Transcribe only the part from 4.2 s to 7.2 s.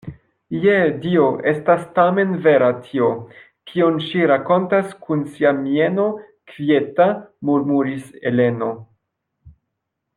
rakontas kun sia mieno kvieta,